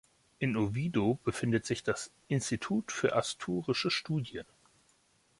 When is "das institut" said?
1.83-2.91